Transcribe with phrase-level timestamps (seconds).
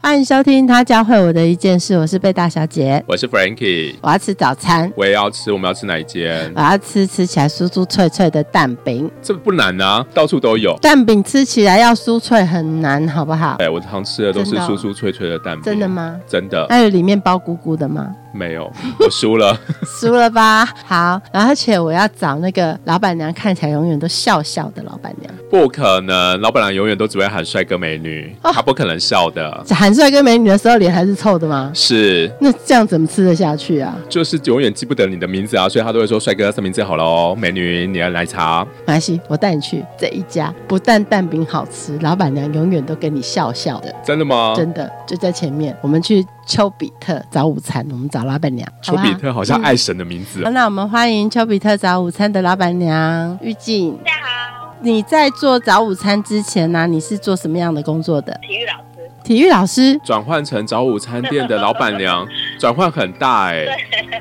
[0.00, 6.50] 欢迎收听他教会我的一件事，我是贝大小姐，我是 Frankie，我要吃早餐，我也要吃，我们要吃哪一间？
[6.54, 10.78] 我要吃吃起来酥酥脆脆的蛋饼，这不难啊，到处都有。
[10.80, 13.56] 蛋饼吃起来要酥脆很难，好不好？
[13.58, 16.16] 哎，我常吃的都是酥酥脆脆的蛋饼，真的吗？
[16.28, 16.66] 真的。
[16.68, 18.14] 还有里面包鼓鼓的吗？
[18.38, 18.70] 没有，
[19.00, 19.58] 我输了，
[20.00, 20.64] 输了吧？
[20.86, 25.34] 好，而且我要找那个老板娘，看起来永远都笑笑的老板娘。
[25.50, 29.64] 不可能，老板娘永远都只会喊帅哥美女，她不可能笑的。
[29.70, 31.72] 喊帅哥美女的时候，脸还是臭的吗？
[31.74, 32.30] 是。
[32.40, 33.96] 那这样怎么吃得下去啊？
[34.08, 38.64] 就是永远记不得你的名字啊，所以她都会说帅哥，什么名字好了哦，美女你要奶茶。
[38.86, 43.92] 没关系，我带你去这一家，不但蛋饼好吃，老板娘永远都跟你笑笑的。
[44.04, 44.54] 真的吗？
[44.56, 46.24] 真的，就在前面，我们去。
[46.48, 48.66] 丘比特早午餐，我们找老板娘。
[48.80, 50.40] 丘比特好像爱神的名字。
[50.50, 53.94] 那我们欢迎丘比特早午餐的老板娘玉静。
[53.98, 54.74] 大家好。
[54.80, 56.86] 你在做早午餐之前呢？
[56.86, 58.32] 你是做什么样的工作的？
[58.40, 59.10] 体育老师。
[59.22, 62.26] 体育老师转换成早午餐店的老板娘，
[62.58, 63.66] 转换很大哎。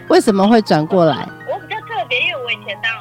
[0.09, 1.25] 为什么会转过来？
[1.49, 2.91] 我比较特别，因为我以前当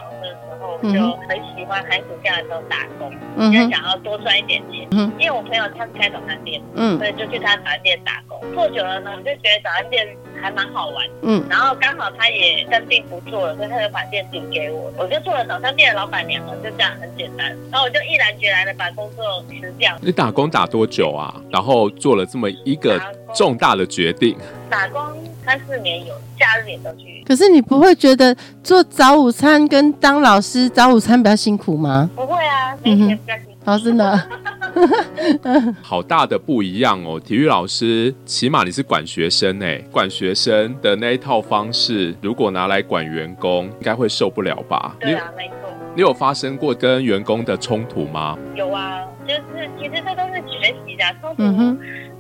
[0.83, 3.13] 就很喜欢寒暑假的时候打工，
[3.53, 4.89] 因为想要多赚一点钱。
[5.19, 8.41] 因为我朋友他是开早餐店，所以就去他早餐店打工。
[8.55, 10.07] 做久了呢，我就觉得早餐店
[10.41, 11.07] 还蛮好玩。
[11.23, 17.49] 嗯，然后刚好他也生病不做了，所以他就把店顶给我，我就做了早餐店的老板娘了，就这样很简单。
[17.71, 19.97] 然后我就毅然决然的把工作辞掉。
[20.01, 21.35] 你打工打多久啊？
[21.51, 23.01] 然后做了这么一个
[23.35, 24.37] 重大的决定？
[24.69, 25.01] 打工
[25.45, 27.23] 三四年有，假日也都去。
[27.27, 32.09] 可是你不会觉得做早午餐跟当老师早午餐比较辛苦吗？
[32.15, 33.56] 不会啊，那些比较辛苦。
[33.67, 34.29] 哦，真的。
[35.83, 37.19] 好大的不一样哦！
[37.19, 44.95] 体育老师起码你是管学生哎，管学生的那一套方式，如果拿来管员工，应该会受不了吧？
[45.01, 45.55] 对啊，没错。
[45.95, 48.39] 你有发生过跟员工的冲突吗？
[48.55, 51.43] 有啊，就是其实这都是学习的冲突。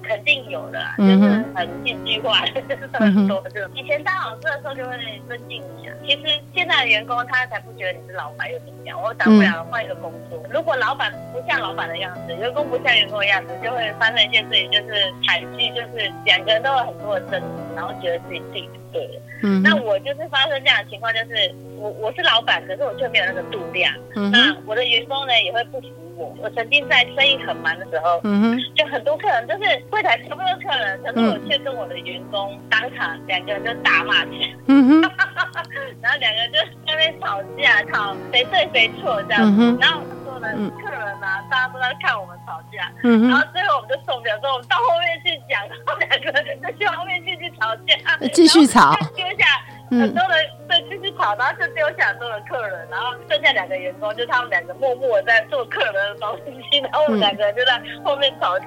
[0.07, 2.45] 肯定有的，就是很戏剧化，
[2.93, 3.43] 很多。
[3.51, 4.97] 就以前当老师的时候就会
[5.29, 5.95] 尊敬你啊。
[6.05, 9.01] 其实现在的员工他才不觉得你是老板又怎么样？
[9.03, 10.41] 我当不了换一个工作。
[10.53, 19.21] 如果老板不像老板的样子，员工不像员工的样子，就会发生一件事情，就是惨剧，就是两个人都有很多的争执，然后觉得自己自己对了。
[19.43, 19.63] 嗯。
[19.63, 23.93] 那我就是发生这样的情况，就是我我是老板，可是我却没有那个度量。
[24.15, 24.31] 嗯。
[24.31, 26.35] 那我的员工呢也会不服我。
[26.43, 29.77] 我曾经在生意很忙的时候，嗯哼，就很多客人就是。
[29.91, 34.75] 柜台全部都是客人，可是我却跟我的员工当场两个人就大骂起来，
[36.03, 39.43] 然后两个人就在那边吵架，吵谁对谁错这样。
[39.59, 40.49] 嗯然后说呢，
[40.83, 47.95] 客人啊，大家都在看我们吵架，嗯然后最后我们就受不了，说我们到后面去讲，然后两个人就去后面继续吵架，
[48.33, 49.45] 继续吵，丢下
[49.91, 56.37] 很多人对就是吵，然后就丢下很多的客人，然后剩下两个员工，就他们两个默默在做客人的东
[56.71, 58.67] 西，然后我们两个人就在后面吵架。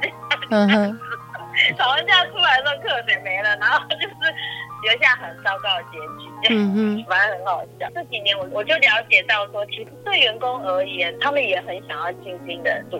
[1.77, 4.15] 吵完架出来之后，客人也没了，然后就是
[4.83, 5.97] 留下很糟糕的结
[6.47, 7.87] 局，嗯嗯， 反正很好笑。
[7.93, 12.99] 这几年我我就了解到说，其实对员工而言，他们也很想要尽心的做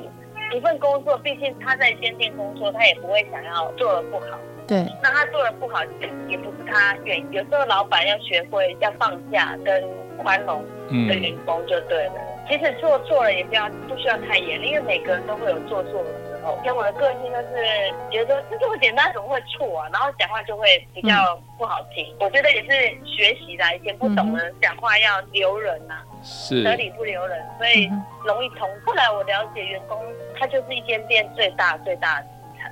[0.53, 1.17] 一份工作。
[1.19, 4.37] 毕竟他在间店工作，他也不会想要做的不好。
[4.69, 5.83] 对，那他做的不好，
[6.27, 7.25] 也不是他愿意。
[7.31, 9.83] 有时候老板要学会要放下跟
[10.21, 10.63] 宽容
[11.07, 12.13] 的员工就对了。
[12.47, 16.57] 其实做错了也不要不需要太严厉，因为每个人都会有做错的时候。
[16.63, 19.89] 像我的个性就是觉得这么简单怎么会错啊？
[19.91, 22.05] 然后讲话就会比较不好听。
[22.19, 22.69] 我觉得也是
[23.05, 27.89] 学习的，以前不懂得讲话要留人呐，是得理不留人，所以
[28.23, 28.69] 容易通。
[28.85, 29.99] 后来我了解，员工
[30.39, 32.27] 他就是一间店最大最大的。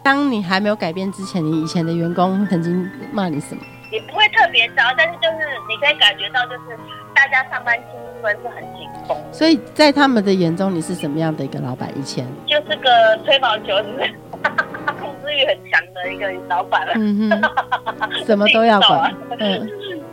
[0.08, 3.62] 当你还没有改变之前，你以前的员工曾经骂你什么？
[3.92, 5.36] 也不会特别糟，但是就是
[5.68, 6.80] 你可以感觉到，就是
[7.14, 7.84] 大家上班气
[8.24, 9.18] 氛是很紧绷。
[9.34, 11.92] 所以在他们的眼中，你是什么样的一个老板？
[12.00, 14.00] 以前就是个吹毛求疵、
[14.98, 16.94] 控制欲很强的一个老板了。
[16.96, 19.14] 嗯哼，什么都要管。
[19.40, 19.70] 嗯，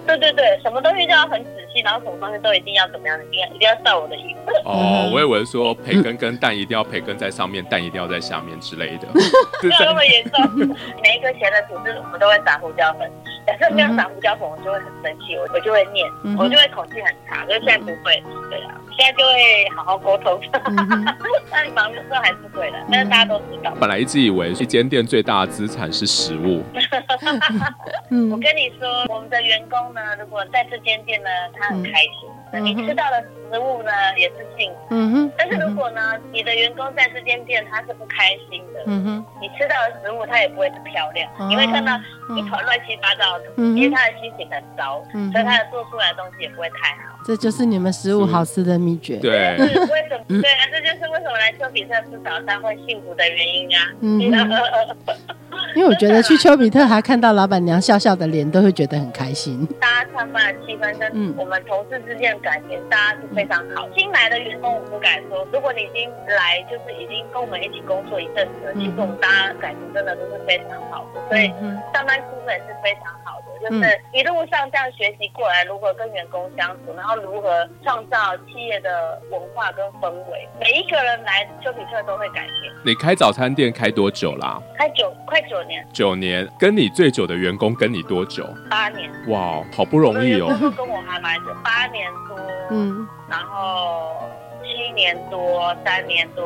[0.09, 4.53] 对对对，什么东西都要很仔细，然后什么东西都一定要怎么样，一定要一定要照我的意思。
[4.65, 9.09] 哦，我以为说培根跟蛋一定要培根在上面，蛋一定要在下面之类的。
[9.63, 10.57] 没有那么严重。
[11.03, 13.11] 每一个钱的组织，我们都会撒胡椒粉。
[13.47, 17.45] 假设没有撒胡椒粉，我就会很生气，我我就会念，我就会口气很差。
[17.45, 20.41] 可是现在不会，对啊，现在就会好好沟通。
[21.51, 23.75] 那你忙的时候还是会的，但是大家都知道。
[23.79, 26.65] 本来一直以为一间店最大的资产是食物。
[28.33, 31.29] 我跟你说，我们的员工呢，如果在这间店呢，
[31.59, 32.63] 他很开心。
[32.63, 34.79] 你吃到的食食物呢也是幸福。
[34.91, 35.33] 嗯哼。
[35.39, 41.97] 但是如果呢，你的员工在这间店他是不开心的，嗯哼，你吃到的食物他也不会很漂亮，你会看到
[42.37, 45.03] 一团乱七八糟的，因为他的心情很糟，
[45.33, 47.17] 所以他的做出来的东西也不会太好。
[47.25, 49.17] 这就是你们食物好吃的秘诀。
[49.19, 49.57] 对。
[49.57, 50.25] 为什么？
[50.43, 53.93] 对啊，这就是为什么来丘比特吃早餐会幸福的原因啊。
[54.01, 54.21] 嗯。
[55.75, 59.67] 因为我觉得去丘比特还看到老板娘笑笑的脸，都会觉得很开心。
[59.81, 63.89] 大家上班的气氛跟我们同事之间的感情，大家是非常好。
[63.97, 71.49] 新来的员工我不敢说，如果你已经来，就是已经跟我们一起工作一阵子了，其实我们大家感情真的都是非常好的，所以
[71.93, 73.54] 上班气氛是非常好的。
[73.65, 80.47] 就是一路上这样学习过来，如何跟员工相处，然后如何创造企业的文化跟氛围。
[80.61, 82.75] 每一个人来丘比特都会改变。
[82.85, 84.61] 你开早餐店开多久啦？
[84.77, 85.87] 开九快九年。
[85.95, 88.47] 九年，跟你最久的员工跟你多久？
[88.69, 89.11] 八年。
[89.29, 90.49] 哇，好不容易哦。
[90.77, 92.37] 跟我还蛮久，八年多。
[92.71, 93.09] 嗯。
[93.31, 94.29] 然后
[94.63, 96.45] 七年多，三年多，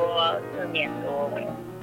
[0.54, 1.28] 四年多。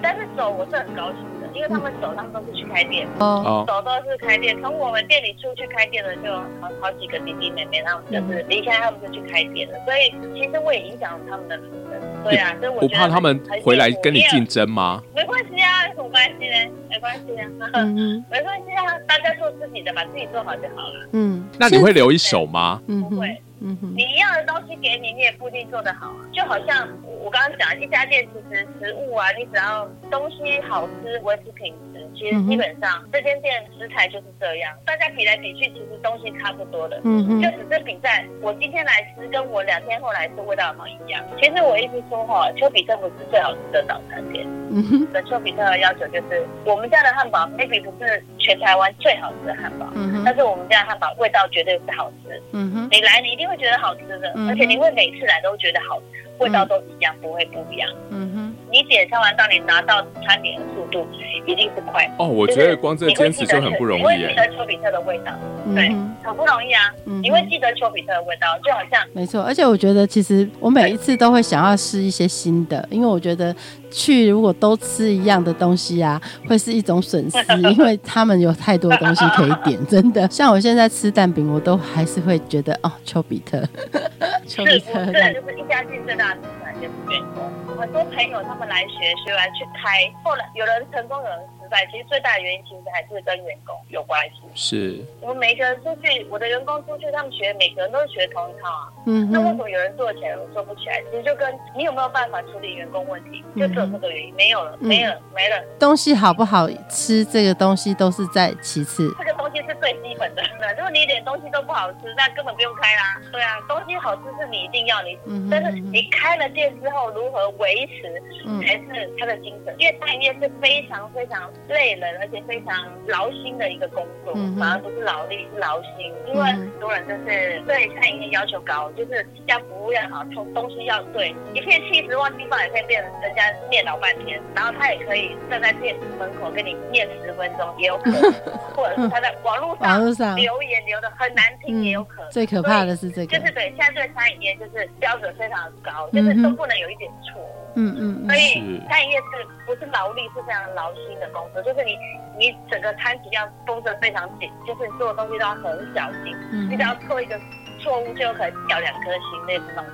[0.02, 1.26] 但是走，我是很高兴。
[1.56, 4.56] 因为他们走，他们都是去开店，哦，走都是开店。
[4.62, 9.80] 从我们店里出去开店的，就好好几个弟弟妹妹，他们就是离开，他们就去开店了。
[9.86, 12.24] 所以其实我也影响了他们的人生。
[12.25, 15.02] 对啊，所以我不怕他们回来跟你竞争吗？
[15.16, 16.72] 没关系啊，有什么关系呢？
[16.90, 17.48] 没关系啊，
[18.30, 19.25] 没关系啊，大家做
[19.60, 21.10] 自己的，把自己做好就好了。
[21.13, 22.81] 嗯，那你会留一手吗？
[22.88, 23.28] 不会。
[23.62, 26.19] 嗯你一样的东西给你，你也不一定做得好啊。
[26.31, 26.88] 就好像
[27.24, 34.74] 我刚刚讲，一家店其实食物啊，你只要东西好吃，维持品质，其实基本上这间店食材就是这样。
[34.86, 41.24] 大家比来比去，其实东西差不多的，嗯就只是比在我今天来吃，跟我两天后来吃味道有没有一样。
[41.38, 44.46] 其实我一直说哈，丘比特不是最好吃的早餐店。
[44.72, 52.42] 嗯哼，的丘比特的要求就是，我们家的汉堡 maybe 不是全台湾最好吃的汉堡，嗯哼，但是我们家的汉堡味道绝对是好吃。
[52.52, 57.90] 嗯哼，你来你一定会觉得好吃的，而且你会每次来都觉得好吃，味道都一样，不会不一样。
[58.10, 58.44] 嗯哼，
[58.75, 61.07] 你点餐完到你拿到餐点的速度
[61.48, 62.06] 一定是快。
[62.19, 64.01] 哦，我觉得光这坚持就很不容易。
[64.01, 65.31] 你会记得丘比特的味道，
[65.74, 65.88] 对，
[66.22, 66.94] 很不容易啊。
[67.06, 69.42] 你会记得丘比特的味道，就好像没错。
[69.42, 73.56] 而且我觉得其实我每一次都会想要试一些新的，因为我觉得。
[73.92, 77.38] 去如果都吃一样的东西啊，会是一种损失，
[77.71, 80.28] 因为他们有太多东西可以点， 真的。
[80.30, 83.63] 像我现在吃蛋饼，我都还是会觉得哦，丘比特，
[84.45, 86.36] 丘比特，对，就是一家店最大
[86.81, 87.51] 就是员工。
[87.77, 91.55] 很多朋友他们来学，学完去开，后来有人成功，有人。
[91.92, 94.42] 其实最大的原因其实还是跟员工有关系。
[94.54, 98.94] 是，我们每个人出去，我的员工出去，他们学，每个人都是学同一套啊。
[99.06, 99.30] 嗯。
[99.32, 101.02] 那为什么有人做起来，有人做不起来？
[101.12, 104.34] 其实就跟你有没有办法处理员工问题，就只有这个原因。
[104.36, 105.64] 没有了，没有，没了。
[105.80, 109.14] 东西好不好吃，这个东西都是在其次。
[109.18, 110.44] 这个东西是最基本的。
[110.78, 113.22] 如果你一点东西都不好吃，那根本不用开啦。
[113.32, 115.18] 对啊，东西好吃是你一定要你，
[115.50, 118.22] 但是你开了店之后如何维持，
[118.62, 119.76] 才是他的精神。
[119.78, 121.52] 因为餐饮业是非常非常。
[121.68, 122.76] 累人，而且非常
[123.08, 126.14] 劳心的一个工作，反而不是劳力，是劳心。
[126.28, 138.22] 因为很多人就是对餐饮业要求高，就是要服务要好，从东西要对，一片气质忘记放也可以变人家念叨半天，然后他也可以站在店门口跟你念十分钟，也有可能，
[138.76, 139.76] 或者是他在网络
[140.14, 142.32] 上留言留的很难听，也有可能。
[142.32, 147.42] 最可怕的是这个，就是对现在对餐饮业就是标准非常高，就是都不能有一点错。
[147.42, 151.62] 嗯嗯嗯，所以餐饮业是不是劳力是非常劳心的工作？
[151.63, 151.98] 就是你
[152.38, 156.35] 你整个餐体要绷得非常紧，就是你做的东西都要很小心，
[156.69, 157.40] 你只要做一个
[157.85, 159.85] 错误就有可能掉两颗星那种。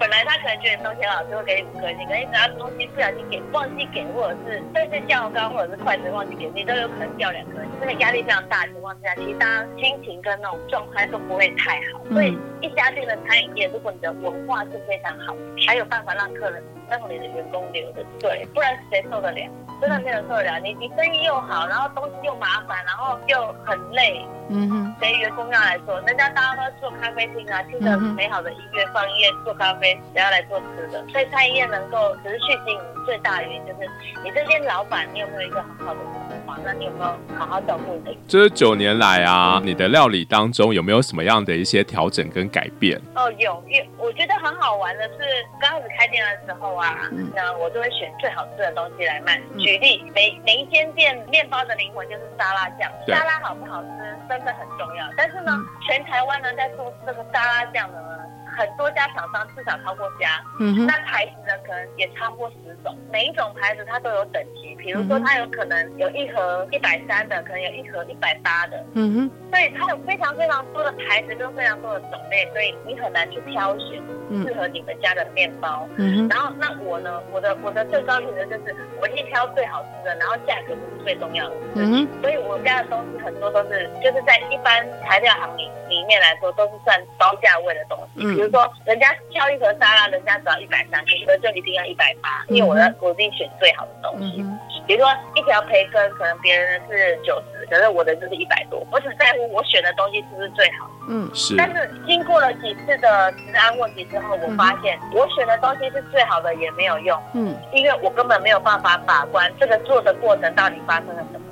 [0.00, 7.70] 本来他可能觉得东西很好吃，会给你五颗星，可是只要东西不小心给忘记给，或者是但是较高，或者是筷子忘记给，你都有可能掉两颗星。
[7.80, 12.00] 这个压力非常大的情况下，其实大家心情跟那种状态都不会太好。
[12.10, 15.36] 所以一家店的餐饮业，如果你的文化是非常好，
[15.68, 16.62] 还有办法让客人。
[16.90, 19.38] 让你的员工留的对，不然谁受得了？
[19.80, 20.58] 真的没人受得了。
[20.58, 24.26] 你你生意又好，然后东西又麻烦，然后又很累。
[24.52, 31.06] 嗯哼，对员工要来做，人家大家都做咖啡厅啊，听着美好的音乐，放音乐做咖啡，谁要来做吃的？
[31.08, 33.88] 所以餐饮业能够持续经营，最大的原因就是
[34.24, 36.58] 你这边老板，你有没有一个很好的文化？
[36.64, 38.18] 那你有没有好好照顾你的？
[38.26, 43.00] 这九年来啊，你的料理当中有没有什么样的一些调整跟改变？
[43.14, 45.18] 哦，有，有，我觉得很好玩的是，
[45.60, 49.40] 刚开始开店的时候啊，那我就会选最好吃的东西来卖。
[49.58, 54.09] 举例，每每一间店面包的灵魂就是沙拉酱，沙拉好不好吃？
[54.30, 58.18] 真的很重要，但是呢，全台湾呢在做这个沙拉酱的呢，
[58.56, 64.69] 很多家厂商至少超过家，嗯那牌子呢可能也超过十种，每一种牌子它都有等级。
[64.80, 74.02] 比如说它有可能有一盒一百三的，可能有一盒一百八的，嗯哼，所以它有非常非常多的牌子跟非常多的种类，所以你很难去挑选
[74.42, 75.86] 适合你们家的面包。
[75.96, 81.56] 嗯哼，然后那我呢，我的我的最高原则就是我一挑最好吃的，然后价格不是最重要的。
[81.74, 88.24] 嗯哼，所以我们家的东西很多都是就是在一般材料行里里面来说都是算高价位的东西。
[88.24, 94.44] 嗯，比如说人家挑一盒沙拉，人家只要一百三，一盒就一定要一百八，因为我要我自己选最好的东西。
[94.90, 98.84] 比如说一条培根，可能别人是九十，可是我的就是一百多。
[98.90, 100.90] 我只在乎我选的东西是不是最好。
[101.08, 101.54] 嗯，是。
[101.56, 107.16] 但是经过了几次的治安问题之后，我发现我选的东西是最好的也没有用。
[107.34, 111.46] 嗯，因为我根本没有办法把关这个做的过程到底发生了什么。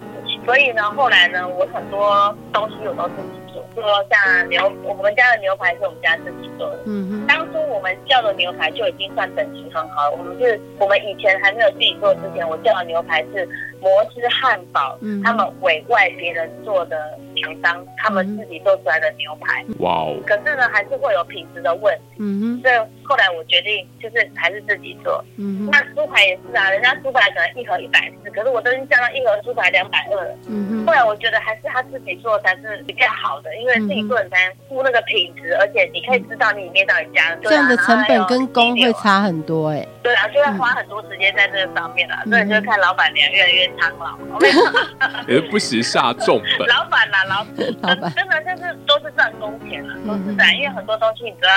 [0.48, 3.62] 所以呢，后来呢，我很多东西我都自己做。
[3.74, 6.78] 说像牛，我们家的牛排是我们家自己做的。
[6.86, 7.26] 嗯哼。
[7.26, 10.12] 当初我们叫的牛排就已经算等级很好了。
[10.12, 13.46] 我们是，我们以前还没有自己做之前，我叫的牛排是
[13.78, 16.96] 摩斯汉堡，他们委外别人做的
[17.42, 19.62] 厂商，他们自己做出来的牛排。
[19.80, 20.16] 哇哦！
[20.26, 22.16] 可是呢，还是会有品质的问题。
[22.20, 22.62] 嗯哼。
[22.62, 25.24] 所以后来我决定，就是还是自己做。
[25.38, 25.66] 嗯。
[25.72, 30.36] 那猪排也是啊，人家猪排可能一盒一百四，可是我都已经降到一盒猪排两百二了。
[30.48, 30.86] 嗯哼。
[30.86, 37.38] 后来我觉得还是他自己做才是比较好的，因为自己做才能付那个品质，而且你可以知道你里面到底加了。
[37.42, 39.86] 这样的成本跟工会差很多哎。
[40.02, 44.18] 对啊，就要花很多时间在这个上面了，所以就看老板娘越来越苍老。
[45.26, 46.68] 也不惜下重本。
[46.68, 47.44] 老板呐，老
[47.88, 51.54] 老板真的就是都是赚工钱了，说实在，因为很多东西你都要。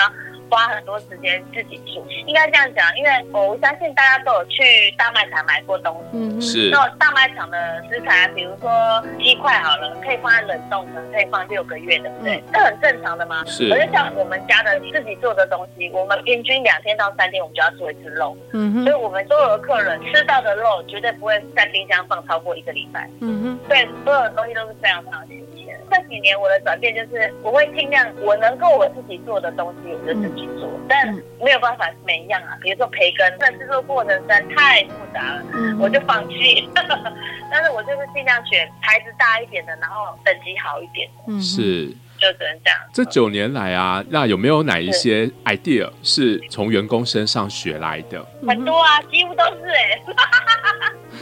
[0.52, 5.96] 花很多时间自己煮，应该这样讲，因为我相信大家都有去大卖场买过东
[6.42, 6.70] 西，是。
[6.70, 8.70] 那大卖场的食材，比如说
[9.18, 13.42] 鸡块好了，可以放在冷冻的，可以放六个月的，对，这很正常的吗？
[13.46, 13.70] 是。
[13.70, 18.84] 可是像我们家的自己做的东西，我们平均两天到三天，我们就要做一次肉，嗯哼。
[18.84, 23.60] 所以我们所有的客人吃到的肉，绝对不会在冰箱放超过一个礼拜，嗯哼。
[23.70, 25.48] 对，所有的东西都是非常非常新鲜。
[25.92, 30.48] 这几年我的转变就是，我会尽量我能够我自己做的东西，我就自己。
[30.58, 32.58] 做，但没有办法每一样啊。
[32.62, 35.44] 比如说培根，那制作过程实在太复杂了，
[35.80, 36.70] 我就放弃。
[37.52, 41.10] 但是我就是尽量选牌子大一点的，然后等级好一点。
[41.28, 42.80] 嗯，是，就只能这样。
[42.94, 48.24] 这九年来啊，那有没有哪一些 idea 是从员工身上学来的？
[48.48, 50.02] 很多啊，几乎都是哎。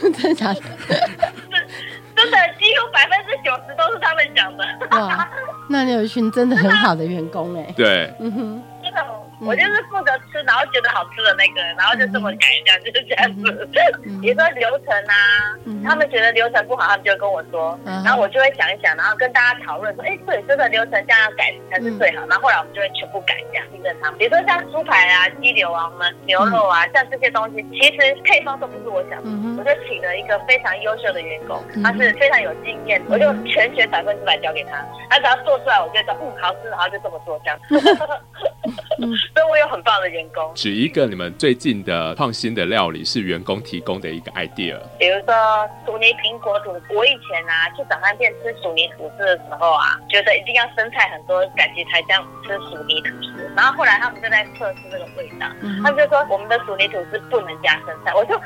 [0.00, 0.60] 真的假的？
[2.20, 4.64] 真的，几乎百分之九十都是他们讲的。
[4.90, 5.28] 哇，
[5.68, 7.72] 那你有一群真的很好的员工哎。
[7.76, 8.12] 对。
[8.18, 8.62] 嗯哼。
[9.40, 13.68] 我就是负责吃，然后觉得好吃的那个，然后就这么改，一下就是这样子。
[14.20, 22.26] 比如说流程啊，他们觉得流程不好，他们就跟我说，然后我就会想一想，然后跟大家讨论说，哎，对，这个流程这样要改才是最好。
[22.26, 24.18] 然后后来我们就会全部改，这样信任他们。
[24.18, 29.18] 比如说像猪排啊、鸡柳啊、我们牛肉啊，像这些东西，其实配方都不是我想，
[29.56, 37.58] 我就请了一个非常优秀的员工，他是非常有经验，我就全权百分之百交给他，他只要做出来，我就说，嗯，好吃，然后就这么做，这样。
[39.34, 40.52] 所以我有很棒的员工。
[40.54, 45.34] 举一个你们最近的创新的料理是员工提供的一个 idea，比如说
[45.86, 46.82] 薯泥苹果吐司。
[46.94, 53.50] 我以前啊去早餐店吃薯泥吐司的时候啊，觉得一定要生菜很多，感觉才像吃薯泥吐司。
[53.56, 55.46] 然后后来他们就在测试这个味道，
[55.82, 58.38] 他们就说我们的薯泥吐司不能加生菜，我就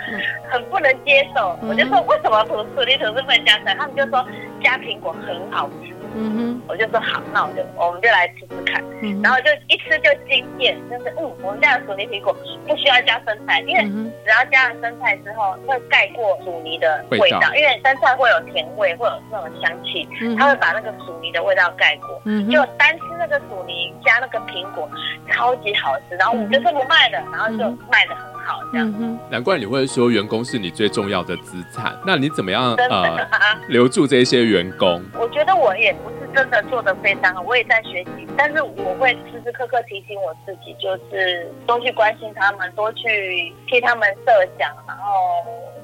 [0.50, 1.59] 很不能接受。
[1.62, 3.75] 我就说为什么薯薯泥吐司不能加生菜？
[3.75, 4.26] 他们就说
[4.62, 5.94] 加苹果很好吃。
[6.16, 12.33] 嗯哼，我就说好，那我就我们就来吃吃看，嗯然后就一吃就惊艳，就是嗯，我们家的薯泥苹果
[12.66, 13.83] 不需要加生菜，因为
[14.25, 24.88] 只要加了生菜之后会盖过薯泥的味道，因为生菜会有甜味，会有那种香气，它会把那个薯泥的味道盖过，嗯就单吃那个薯泥加那个苹果，
[25.30, 28.34] 超级好吃，然后我们就这么卖的，然后就卖的很。
[28.45, 29.19] 好，这样。
[29.31, 31.99] 难怪你会说员工是你最重要的资产。
[32.07, 33.27] 那你怎么样呃
[33.69, 35.03] 留住这些员工？
[35.19, 38.27] 我觉得我也不是真的做的非常好，我也在学习。
[38.37, 45.03] 但是我会时时刻刻提醒我自己，就是多去关心他们，多去替他们设想，然后。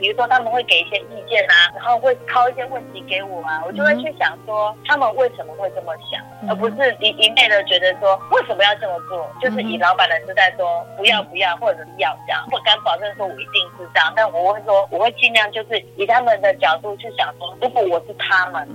[0.01, 18.67] 比如说他们会给一些意见啊，然后会抛一些问题给我啊，我就会去想说他们为什么会这么想，而不是一一昧的觉得说为什么要这么做，就是以老板的姿态说不要不要或者是要这样，不敢保证说我一定是这样，但我会说我会尽量就是以他们的角度去想说，如果我是他们，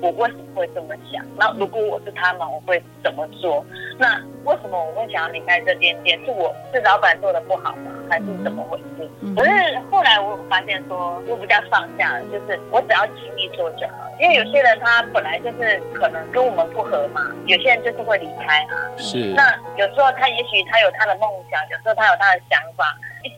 [0.00, 1.22] 我为什么会这么想？
[1.36, 3.62] 那如果我是他们，我会怎么做？
[3.98, 6.18] 那为什么我会想要离开这间店？
[6.24, 7.92] 是我是老板做的不好吗？
[8.10, 9.08] 还是怎么回事？
[9.36, 13.94] 可是后来我发现说，我比较放下了，就是我只要尽力做就好。
[14.18, 18.74] 因为有些人他本来就是可能跟我们不合嘛，有些人就是会离开啊。
[18.98, 19.32] 是。
[19.34, 22.84] 那有时候他也许他有他的梦想，有时候他有他的想法。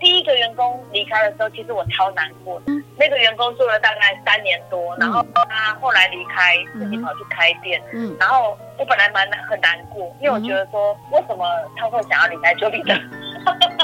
[0.00, 2.61] 第一个员工离开的时候，其实我超难过。
[2.97, 7.83] 那个员工做了大概三年多，然后他后来离开，自己跑去开店。
[7.93, 8.17] 嗯。
[8.19, 11.45] 然后我本来蛮很难过，因为我觉得说，为什么
[11.76, 12.95] 他会想要离开丘比特？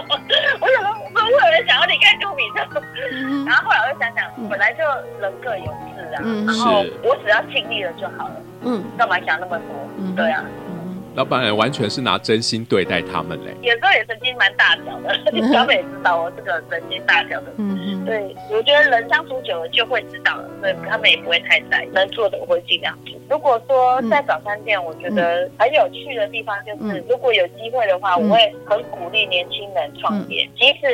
[0.61, 2.83] 我想说，会有人想要离开杜比特？
[3.47, 4.83] 然后后来我就想想，本来就
[5.21, 8.35] 人各有志啊，然后我只要尽力了就好了。
[8.63, 8.85] 嗯。
[8.97, 9.67] 干嘛想那么多？
[9.99, 10.45] 嗯，对啊。
[11.15, 15.19] 老板人完全是拿真心对待他们嘞，有时候也曾经蛮大条的，
[15.53, 23.19] 小美知道我这个神经大条的，嗯对，我觉得人相处久了就会知道了，所以他们也不会太在意，能做的我会尽量做。
[23.29, 30.87] 如果说在早餐店，我觉得很有趣的地方就是，如果有机会的话，我会很鼓励年轻人创业，即使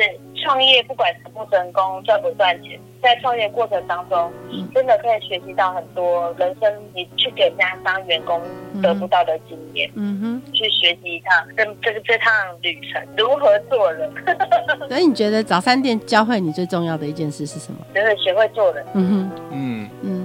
[0.45, 2.79] 创业不管成不成功，赚不赚钱。
[3.01, 4.31] 在创业过程当中，
[4.73, 8.41] 真的可以学习到很多人生，你去给人家当员工
[8.81, 9.89] 得不到的经验。
[9.95, 14.09] 嗯哼，去学习一趟这这个这趟旅程如何做人。
[14.89, 17.79] 所以你觉得早餐店教会你最重要的一件事是什么？
[17.93, 18.83] 就是学会做人。
[18.93, 20.24] 嗯哼，嗯嗯，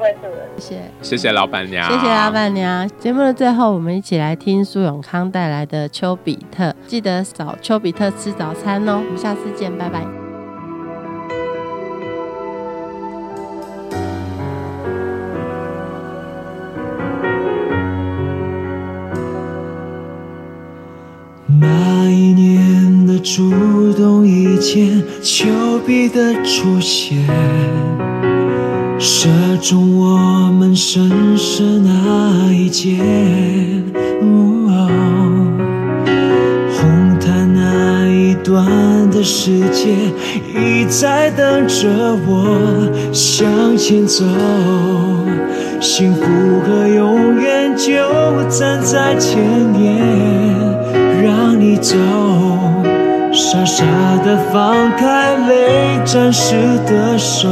[0.00, 0.48] 会做人。
[0.58, 2.88] 谢谢，谢谢老板娘，谢谢老板娘。
[2.98, 9.00] 节目的最后，我们一起来听苏永康带来的《丘比特》，记得找丘比特吃早餐哦。
[9.04, 10.04] 我们下次见，拜拜。
[21.60, 27.18] 那一年的主动一见，丘比特出现，
[29.02, 29.30] 射
[29.62, 30.18] 中我
[30.52, 32.98] 们身世那一箭。
[36.76, 39.88] 红毯那一端的世界，
[40.54, 41.88] 一再等着
[42.26, 44.22] 我向前走。
[45.80, 46.20] 幸福
[46.66, 47.94] 和永远就
[48.50, 49.96] 站在前面。
[51.22, 51.96] 让你走，
[53.32, 53.82] 傻傻
[54.22, 56.54] 的放开泪沾湿
[56.86, 57.48] 的手。